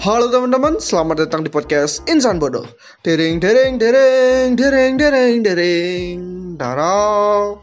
[0.00, 2.64] Halo teman-teman, selamat datang di podcast Insan Bodoh.
[3.04, 6.16] Dereng dereng dereng dereng dereng dereng
[6.56, 7.60] darah.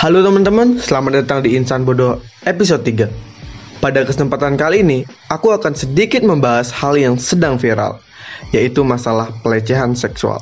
[0.00, 3.84] Halo teman-teman, selamat datang di Insan Bodoh episode 3.
[3.84, 8.00] Pada kesempatan kali ini, aku akan sedikit membahas hal yang sedang viral,
[8.56, 10.40] yaitu masalah pelecehan seksual.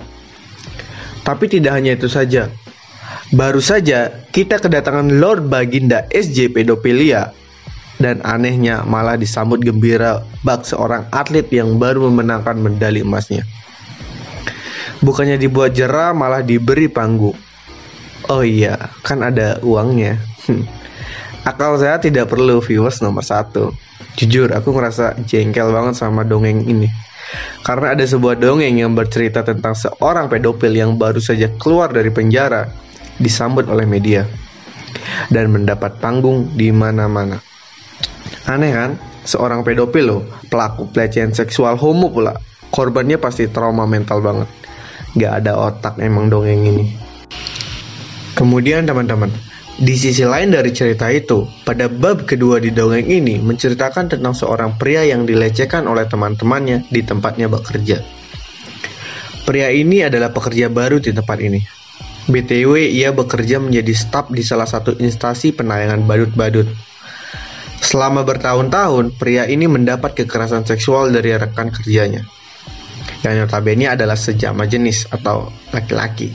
[1.27, 2.47] Tapi tidak hanya itu saja.
[3.35, 7.35] Baru saja kita kedatangan Lord Baginda SJ Pedopilia
[8.01, 13.45] dan anehnya malah disambut gembira bak seorang atlet yang baru memenangkan medali emasnya.
[15.05, 17.37] Bukannya dibuat jerah malah diberi panggung.
[18.29, 20.17] Oh iya, kan ada uangnya.
[20.49, 20.65] Hmm.
[21.49, 23.73] Akal saya tidak perlu viewers nomor satu.
[24.21, 26.89] Jujur, aku ngerasa jengkel banget sama dongeng ini.
[27.65, 32.69] Karena ada sebuah dongeng yang bercerita tentang seorang pedofil yang baru saja keluar dari penjara
[33.21, 34.29] disambut oleh media
[35.33, 37.50] dan mendapat panggung di mana-mana.
[38.47, 38.91] Aneh kan?
[39.21, 42.35] Seorang pedofil loh, pelaku pelecehan seksual homo pula.
[42.73, 44.49] Korbannya pasti trauma mental banget.
[45.19, 46.85] Gak ada otak emang dongeng ini.
[48.39, 49.29] Kemudian teman-teman,
[49.77, 54.81] di sisi lain dari cerita itu, pada bab kedua di dongeng ini menceritakan tentang seorang
[54.81, 58.01] pria yang dilecehkan oleh teman-temannya di tempatnya bekerja.
[59.45, 61.61] Pria ini adalah pekerja baru di tempat ini.
[62.31, 66.71] BTW, ia bekerja menjadi staf di salah satu instansi penayangan badut-badut
[67.81, 72.23] Selama bertahun-tahun, pria ini mendapat kekerasan seksual dari rekan kerjanya.
[73.25, 76.33] Yang notabene adalah sejama jenis atau laki-laki.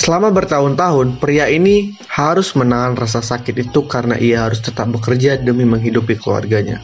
[0.00, 5.68] Selama bertahun-tahun, pria ini harus menahan rasa sakit itu karena ia harus tetap bekerja demi
[5.68, 6.80] menghidupi keluarganya.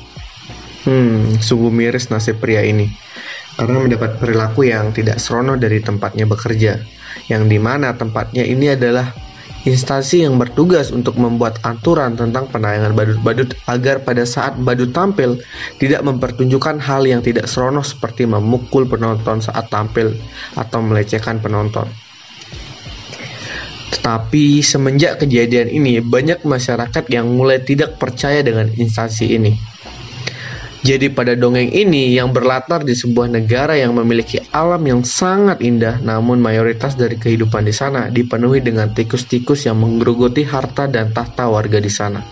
[0.85, 2.93] Hmm, sungguh miris nasib pria ini.
[3.57, 6.77] Karena mendapat perilaku yang tidak serono dari tempatnya bekerja,
[7.33, 9.09] yang di mana tempatnya ini adalah
[9.67, 15.43] instansi yang bertugas untuk membuat aturan tentang penayangan badut-badut agar pada saat badut tampil
[15.83, 20.15] tidak mempertunjukkan hal yang tidak serono seperti memukul penonton saat tampil
[20.55, 21.91] atau melecehkan penonton.
[23.91, 29.76] Tetapi semenjak kejadian ini banyak masyarakat yang mulai tidak percaya dengan instansi ini
[30.87, 35.99] jadi pada dongeng ini yang berlatar di sebuah negara yang memiliki alam yang sangat indah
[35.99, 41.83] namun mayoritas dari kehidupan di sana dipenuhi dengan tikus-tikus yang menggerogoti harta dan tahta warga
[41.83, 42.23] di sana.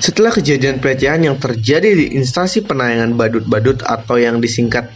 [0.00, 4.88] Setelah kejadian pelecehan yang terjadi di instansi penayangan badut-badut atau yang disingkat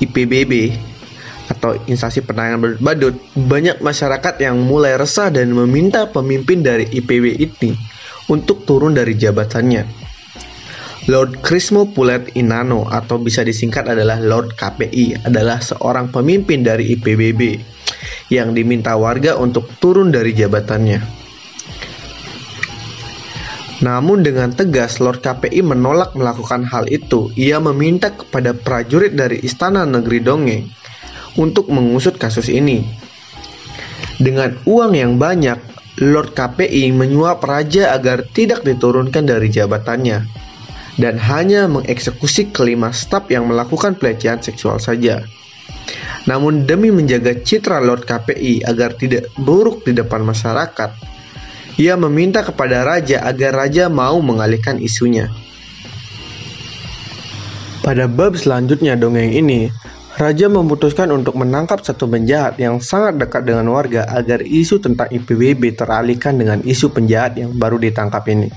[0.00, 0.72] IPBB
[1.52, 7.96] atau instansi penayangan badut-badut, banyak masyarakat yang mulai resah dan meminta pemimpin dari IPB ini
[8.30, 10.06] untuk turun dari jabatannya.
[11.06, 17.62] Lord Krismo Pulet Inano atau bisa disingkat adalah Lord KPI adalah seorang pemimpin dari IPBB
[18.34, 21.26] yang diminta warga untuk turun dari jabatannya.
[23.86, 27.28] Namun dengan tegas Lord KPI menolak melakukan hal itu.
[27.36, 30.64] Ia meminta kepada prajurit dari Istana Negeri Dongeng
[31.36, 32.82] untuk mengusut kasus ini.
[34.16, 35.60] Dengan uang yang banyak,
[35.96, 40.28] Lord KPI menyuap raja agar tidak diturunkan dari jabatannya
[41.00, 45.24] dan hanya mengeksekusi kelima staf yang melakukan pelecehan seksual saja.
[46.28, 50.90] Namun demi menjaga citra Lord KPI agar tidak buruk di depan masyarakat,
[51.78, 55.30] ia meminta kepada raja agar raja mau mengalihkan isunya.
[57.84, 59.70] Pada bab selanjutnya dongeng ini,
[60.16, 65.76] Raja memutuskan untuk menangkap satu penjahat yang sangat dekat dengan warga agar isu tentang IPBB
[65.76, 68.48] teralihkan dengan isu penjahat yang baru ditangkap ini.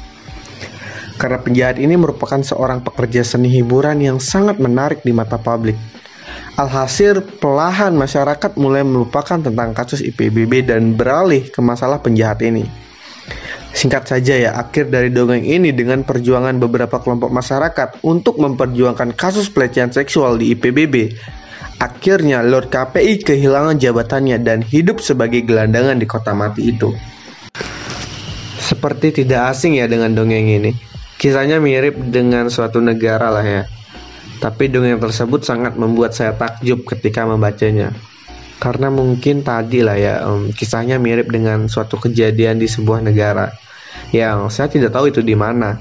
[1.19, 5.75] Karena penjahat ini merupakan seorang pekerja seni hiburan yang sangat menarik di mata publik.
[6.56, 12.72] Alhasil, pelahan masyarakat mulai melupakan tentang kasus IPBB dan beralih ke masalah penjahat ini.
[13.75, 19.52] Singkat saja ya, akhir dari dongeng ini dengan perjuangan beberapa kelompok masyarakat untuk memperjuangkan kasus
[19.52, 21.19] pelecehan seksual di IPBB
[21.80, 26.92] Akhirnya Lord KPI kehilangan jabatannya dan hidup sebagai gelandangan di kota mati itu.
[28.60, 30.72] Seperti tidak asing ya dengan dongeng ini.
[31.19, 33.63] Kisahnya mirip dengan suatu negara lah ya.
[34.39, 37.92] Tapi dongeng tersebut sangat membuat saya takjub ketika membacanya.
[38.60, 43.56] Karena mungkin tadi lah ya, um, kisahnya mirip dengan suatu kejadian di sebuah negara
[44.12, 45.80] yang saya tidak tahu itu di mana.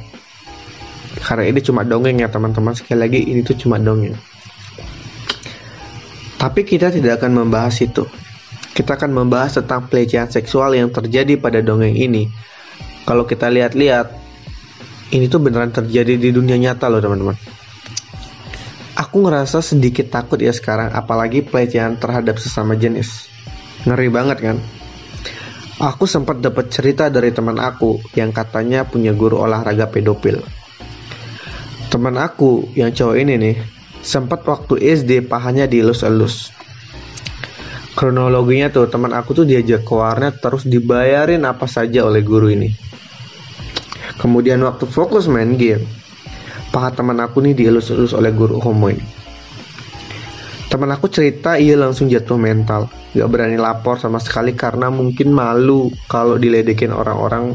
[1.18, 2.78] Karena ini cuma dongeng ya teman-teman.
[2.78, 4.14] Sekali lagi ini tuh cuma dongeng.
[6.38, 8.06] Tapi kita tidak akan membahas itu.
[8.70, 12.30] Kita akan membahas tentang pelecehan seksual yang terjadi pada dongeng ini.
[13.02, 14.14] Kalau kita lihat-lihat,
[15.10, 17.34] ini tuh beneran terjadi di dunia nyata loh teman-teman.
[18.94, 23.26] Aku ngerasa sedikit takut ya sekarang, apalagi pelecehan terhadap sesama jenis.
[23.82, 24.56] Ngeri banget kan?
[25.78, 30.42] Aku sempat dapat cerita dari teman aku yang katanya punya guru olahraga pedofil.
[31.90, 33.56] Teman aku yang cowok ini nih,
[34.08, 36.48] sempat waktu SD pahanya dielus-elus.
[37.92, 42.72] Kronologinya tuh teman aku tuh diajak ke warnet terus dibayarin apa saja oleh guru ini.
[44.16, 45.84] Kemudian waktu fokus main game,
[46.72, 49.04] paha teman aku nih dielus-elus oleh guru homo ini.
[50.72, 55.92] Teman aku cerita ia langsung jatuh mental, gak berani lapor sama sekali karena mungkin malu
[56.08, 57.52] kalau diledekin orang-orang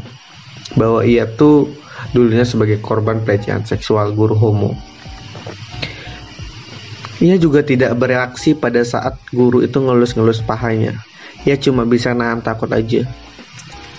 [0.78, 1.66] bahwa ia tuh
[2.14, 4.93] dulunya sebagai korban pelecehan seksual guru homo.
[7.22, 10.98] Ia juga tidak bereaksi pada saat guru itu ngelus-ngelus pahanya.
[11.46, 13.06] Ia cuma bisa nahan takut aja.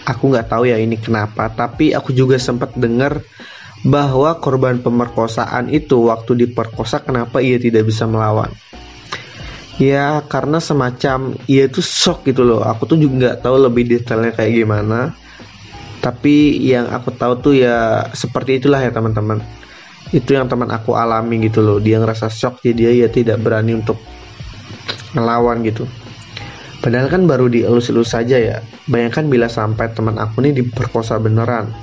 [0.06, 3.23] Aku nggak tahu ya ini kenapa, tapi aku juga sempat dengar
[3.85, 8.50] bahwa korban pemerkosaan itu waktu diperkosa kenapa ia tidak bisa melawan.
[9.75, 12.63] Ya karena semacam ia itu shock gitu loh.
[12.63, 15.12] Aku tuh juga nggak tahu lebih detailnya kayak gimana.
[16.00, 19.41] Tapi yang aku tahu tuh ya seperti itulah ya teman-teman.
[20.13, 21.77] Itu yang teman aku alami gitu loh.
[21.81, 23.97] Dia ngerasa shock jadi dia ya tidak berani untuk
[25.17, 25.87] ngelawan gitu.
[26.83, 28.57] Padahal kan baru dielus-elus saja ya.
[28.85, 31.73] Bayangkan bila sampai teman aku nih diperkosa beneran.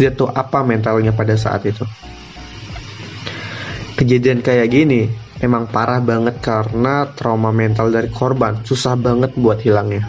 [0.00, 1.84] Dia tuh apa mentalnya pada saat itu.
[3.98, 5.10] Kejadian kayak gini
[5.42, 10.06] emang parah banget karena trauma mental dari korban susah banget buat hilangnya.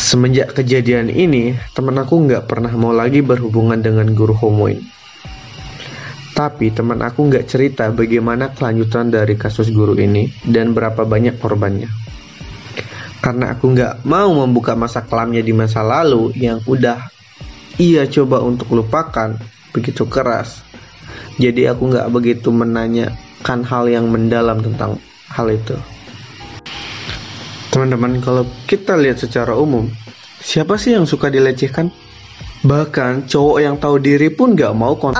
[0.00, 4.80] Semenjak kejadian ini, teman aku nggak pernah mau lagi berhubungan dengan guru homo ini.
[6.40, 11.92] Tapi teman aku nggak cerita bagaimana kelanjutan dari kasus guru ini dan berapa banyak korbannya.
[13.20, 17.12] Karena aku nggak mau membuka masa kelamnya di masa lalu yang udah
[17.76, 19.36] ia coba untuk lupakan
[19.76, 20.64] begitu keras.
[21.36, 23.12] Jadi aku nggak begitu menanya
[23.44, 24.96] kan hal yang mendalam tentang
[25.28, 25.76] hal itu.
[27.68, 29.92] Teman-teman, kalau kita lihat secara umum,
[30.40, 31.92] siapa sih yang suka dilecehkan?
[32.60, 35.16] Bahkan cowok yang tahu diri pun gak mau kon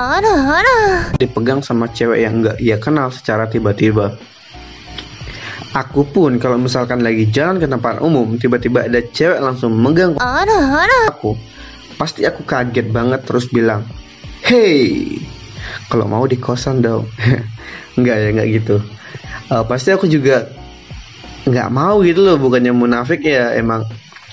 [1.17, 4.21] dipegang sama cewek yang gak ia kenal secara tiba-tiba.
[5.73, 10.19] Aku pun kalau misalkan lagi jalan ke tempat umum, tiba-tiba ada cewek langsung megang
[11.09, 11.39] aku,
[11.95, 13.87] pasti aku kaget banget terus bilang,
[14.43, 15.17] Hey,
[15.89, 17.07] kalau mau di kosan dong.
[17.99, 18.77] Enggak ya, enggak gitu.
[19.51, 20.47] Uh, pasti aku juga
[21.45, 23.83] nggak mau gitu loh, bukannya munafik ya emang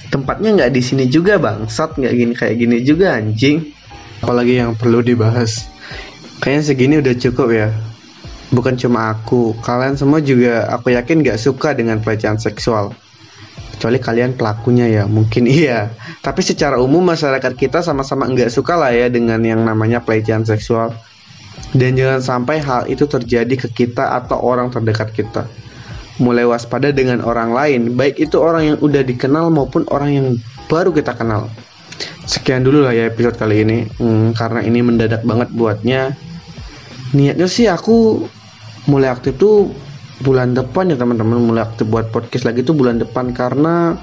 [0.09, 3.73] tempatnya nggak di sini juga bangsat nggak gini kayak gini juga anjing.
[4.23, 5.69] Apalagi yang perlu dibahas.
[6.41, 7.69] Kayaknya segini udah cukup ya.
[8.47, 12.95] Bukan cuma aku, kalian semua juga aku yakin gak suka dengan pelecehan seksual.
[13.75, 15.91] Kecuali kalian pelakunya ya, mungkin iya.
[16.23, 20.95] Tapi secara umum masyarakat kita sama-sama nggak suka lah ya dengan yang namanya pelecehan seksual
[21.75, 25.49] dan jangan sampai hal itu terjadi ke kita atau orang terdekat kita.
[26.17, 30.27] Mulai waspada dengan orang lain, baik itu orang yang udah dikenal maupun orang yang
[30.65, 31.45] baru kita kenal.
[32.25, 36.17] Sekian dulu lah ya episode kali ini, hmm, karena ini mendadak banget buatnya.
[37.13, 38.25] Niatnya sih aku
[38.89, 39.71] mulai aktif tuh
[40.25, 43.95] bulan depan ya teman-teman, mulai aktif buat podcast lagi tuh bulan depan karena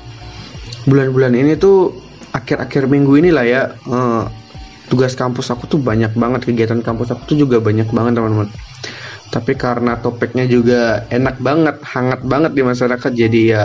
[0.87, 1.99] bulan-bulan ini tuh
[2.31, 3.63] akhir-akhir minggu ini lah ya.
[3.91, 4.31] Uh,
[4.89, 8.49] tugas kampus aku tuh banyak banget kegiatan kampus aku tuh juga banyak banget teman-teman
[9.33, 13.65] tapi karena topiknya juga enak banget hangat banget di masyarakat jadi ya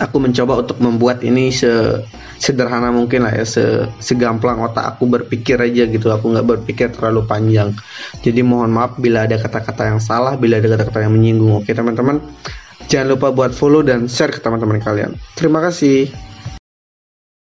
[0.00, 2.00] aku mencoba untuk membuat ini se
[2.40, 6.08] sederhana mungkin lah ya se segamplang otak aku berpikir aja gitu.
[6.08, 7.76] Aku nggak berpikir terlalu panjang.
[8.24, 11.60] Jadi mohon maaf bila ada kata-kata yang salah bila ada kata-kata yang menyinggung.
[11.60, 12.18] Oke teman-teman
[12.88, 15.14] jangan lupa buat follow dan share ke teman-teman kalian.
[15.36, 16.08] Terima kasih